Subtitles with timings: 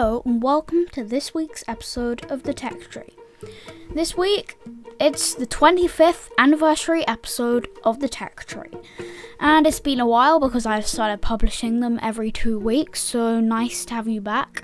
[0.00, 3.16] Hello, and welcome to this week's episode of The Tech Tree.
[3.92, 4.56] This week,
[5.00, 8.70] it's the 25th anniversary episode of The Tech Tree.
[9.40, 13.84] And it's been a while because I've started publishing them every two weeks, so nice
[13.86, 14.62] to have you back.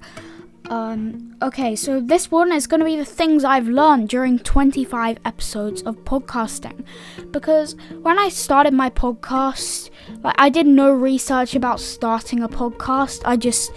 [0.70, 5.18] Um, okay, so this one is going to be the things I've learned during 25
[5.24, 6.84] episodes of podcasting.
[7.32, 9.90] Because when I started my podcast,
[10.22, 13.22] like I did no research about starting a podcast.
[13.24, 13.72] I just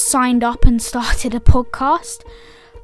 [0.00, 2.24] signed up and started a podcast.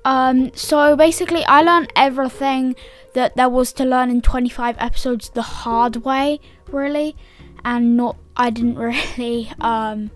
[0.04, 2.76] Um, so basically, I learned everything
[3.14, 7.16] that there was to learn in 25 episodes the hard way, really,
[7.64, 8.16] and not.
[8.36, 9.52] I didn't really.
[9.60, 10.10] Um,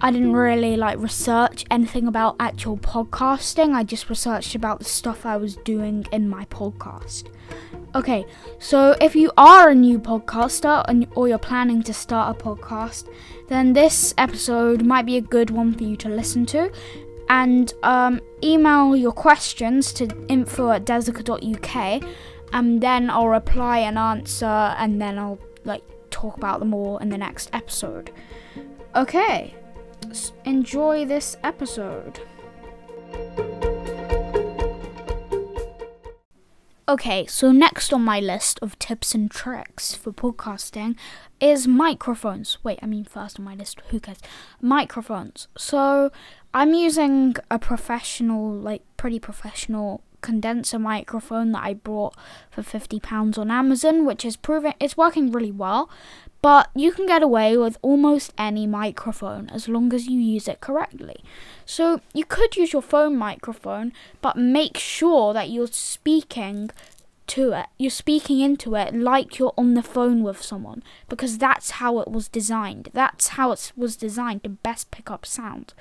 [0.00, 3.74] I didn't really like research anything about actual podcasting.
[3.74, 7.32] I just researched about the stuff I was doing in my podcast.
[7.94, 8.26] Okay,
[8.58, 13.08] so if you are a new podcaster or you're planning to start a podcast,
[13.48, 16.70] then this episode might be a good one for you to listen to.
[17.30, 22.02] And um, email your questions to info at desica.uk,
[22.52, 27.08] and then I'll reply and answer, and then I'll like talk about them all in
[27.08, 28.10] the next episode.
[28.94, 29.54] Okay
[30.44, 32.20] enjoy this episode.
[36.88, 40.96] Okay, so next on my list of tips and tricks for podcasting
[41.38, 42.56] is microphones.
[42.64, 44.16] Wait, I mean first on my list, who cares?
[44.62, 45.48] Microphones.
[45.58, 46.10] So
[46.54, 52.14] I'm using a professional, like pretty professional condenser microphone that I bought
[52.50, 55.90] for £50 on Amazon, which is proving it's working really well.
[56.40, 60.60] But you can get away with almost any microphone as long as you use it
[60.60, 61.24] correctly.
[61.66, 66.70] So you could use your phone microphone, but make sure that you're speaking
[67.28, 67.66] to it.
[67.76, 72.08] You're speaking into it like you're on the phone with someone because that's how it
[72.08, 72.90] was designed.
[72.92, 75.74] That's how it was designed to best pick up sound.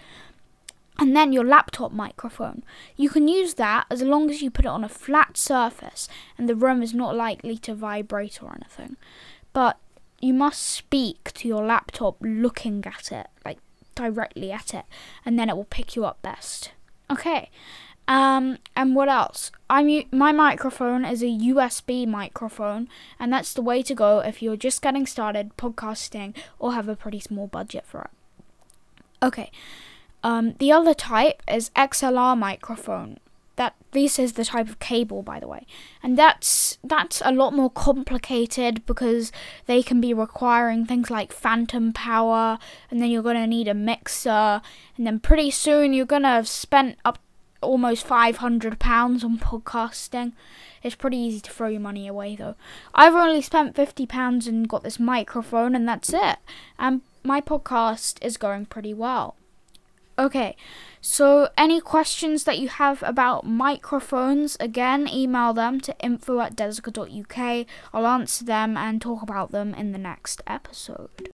[1.00, 2.64] And then your laptop microphone.
[2.96, 6.50] You can use that as long as you put it on a flat surface and
[6.50, 8.98] the room is not likely to vibrate or anything.
[9.54, 9.78] But
[10.20, 13.60] you must speak to your laptop looking at it, like
[13.96, 14.86] directly at it,
[15.26, 16.72] and then it will pick you up best.
[17.10, 17.50] Okay.
[18.08, 19.52] Um, and what else?
[19.70, 22.88] I'm my microphone is a USB microphone,
[23.20, 26.96] and that's the way to go if you're just getting started podcasting or have a
[26.96, 28.10] pretty small budget for it.
[29.22, 29.52] Okay.
[30.24, 33.18] Um, the other type is XLR microphone.
[33.56, 35.66] That this is the type of cable by the way.
[36.04, 39.32] And that's that's a lot more complicated because
[39.66, 42.60] they can be requiring things like phantom power
[42.92, 44.62] and then you're to need a mixer
[44.96, 47.18] and then pretty soon you're to have spent up
[47.62, 50.34] almost 500 pounds on podcasting.
[50.84, 52.56] It's pretty easy to throw your money away though.
[52.94, 56.38] I've only spent 50 pounds and got this microphone and that's it.
[56.78, 59.36] And my podcast is going pretty well
[60.20, 60.56] Okay,
[61.00, 67.68] so any questions that you have about microphones, again, email them to info at desica.uk.
[67.94, 71.30] I'll answer them and talk about them in the next episode.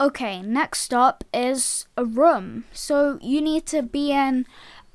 [0.00, 2.64] Okay, next up is a room.
[2.72, 4.44] So you need to be in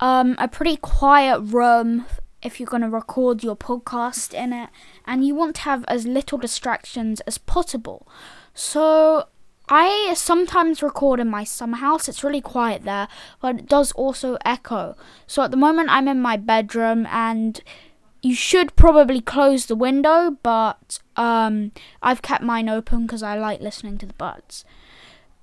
[0.01, 2.05] um, a pretty quiet room
[2.43, 4.69] if you're going to record your podcast in it,
[5.05, 8.07] and you want to have as little distractions as possible.
[8.53, 9.27] So
[9.69, 12.09] I sometimes record in my summer house.
[12.09, 13.07] It's really quiet there,
[13.41, 14.95] but it does also echo.
[15.27, 17.61] So at the moment, I'm in my bedroom, and
[18.21, 21.71] you should probably close the window, but um,
[22.01, 24.65] I've kept mine open because I like listening to the birds.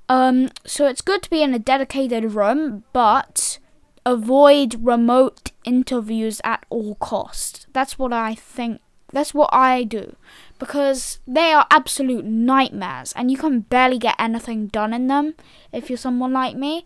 [0.08, 3.58] Um, so it's good to be in a dedicated room, but
[4.06, 7.66] avoid remote interviews at all costs.
[7.72, 8.80] That's what I think.
[9.12, 10.16] That's what I do
[10.58, 15.34] because they are absolute nightmares and you can barely get anything done in them
[15.72, 16.84] if you're someone like me.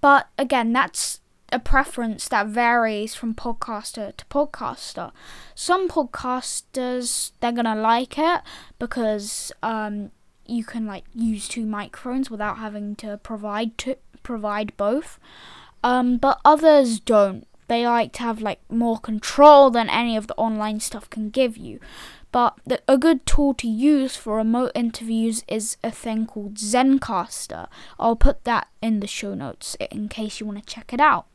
[0.00, 1.20] But again, that's
[1.52, 5.12] a preference that varies from podcaster to podcaster.
[5.54, 8.40] Some podcasters they're gonna like it
[8.78, 10.10] because um,
[10.46, 15.18] you can like use two microphones without having to provide to provide both.
[15.84, 17.46] Um, but others don't.
[17.68, 21.56] They like to have like more control than any of the online stuff can give
[21.56, 21.80] you.
[22.32, 27.68] But the, a good tool to use for remote interviews is a thing called Zencastr.
[27.98, 31.26] I'll put that in the show notes in case you want to check it out.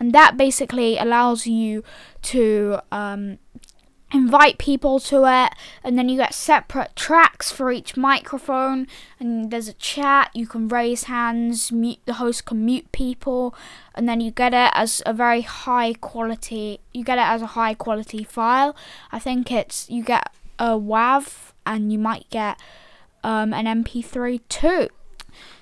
[0.00, 1.82] And that basically allows you
[2.22, 3.38] to um,
[4.12, 5.52] invite people to it
[5.84, 8.86] and then you get separate tracks for each microphone
[9.20, 13.54] and there's a chat you can raise hands mute the host can mute people
[13.94, 17.48] and then you get it as a very high quality you get it as a
[17.48, 18.74] high quality file
[19.12, 22.58] i think it's you get a wav and you might get
[23.22, 24.88] um, an mp3 too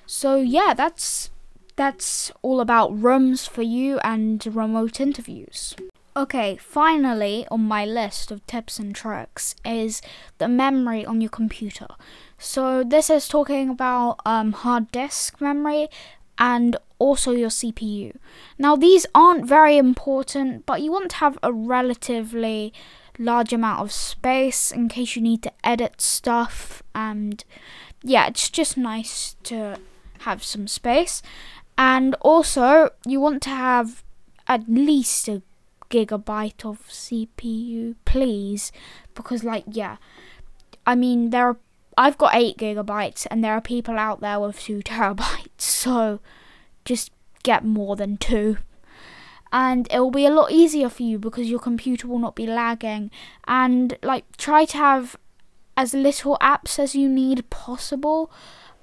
[0.05, 1.29] so yeah that's
[1.77, 5.75] that's all about rooms for you and remote interviews.
[6.17, 10.01] Okay, finally on my list of tips and tricks is
[10.39, 11.85] the memory on your computer.
[12.39, 15.89] So this is talking about um, hard disk memory
[16.39, 18.15] and also your CPU.
[18.57, 22.73] Now these aren't very important, but you want to have a relatively
[23.19, 27.45] large amount of space in case you need to edit stuff and
[28.01, 29.77] yeah, it's just nice to
[30.21, 31.21] have some space.
[31.77, 34.03] And also, you want to have
[34.47, 35.43] at least a
[35.89, 38.71] gigabyte of CPU, please,
[39.15, 39.97] because like yeah,
[40.85, 41.57] I mean there are
[41.97, 46.19] I've got eight gigabytes and there are people out there with two terabytes, so
[46.85, 47.11] just
[47.43, 48.57] get more than two.
[49.51, 52.45] And it will be a lot easier for you because your computer will not be
[52.45, 53.11] lagging.
[53.47, 55.15] And like try to have
[55.77, 58.31] as little apps as you need possible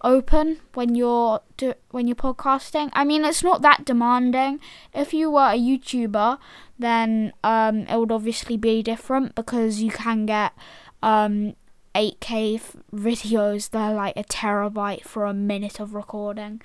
[0.04, 2.90] open when you're do, when you're podcasting.
[2.92, 4.60] I mean, it's not that demanding.
[4.92, 6.38] If you were a YouTuber,
[6.78, 10.52] then um, it would obviously be different because you can get
[11.02, 11.56] um,
[11.94, 13.70] 8K f- videos.
[13.70, 16.60] They're like a terabyte for a minute of recording.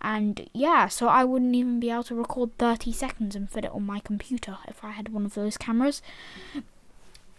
[0.00, 3.72] And yeah, so I wouldn't even be able to record 30 seconds and fit it
[3.72, 6.02] on my computer if I had one of those cameras.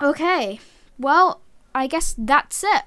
[0.02, 0.60] Okay,
[0.98, 1.42] well,
[1.74, 2.84] I guess that's it.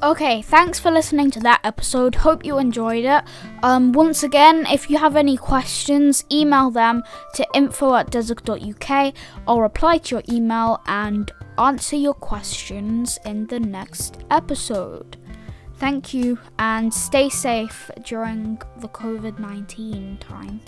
[0.00, 2.14] Okay, thanks for listening to that episode.
[2.14, 3.24] Hope you enjoyed it.
[3.64, 7.02] Um, once again, if you have any questions, email them
[7.34, 9.14] to info at desert.uk.
[9.48, 15.16] I'll reply to your email and answer your questions in the next episode.
[15.78, 20.60] Thank you and stay safe during the COVID 19 time.